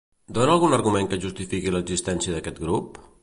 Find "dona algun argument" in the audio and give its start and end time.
0.37-1.09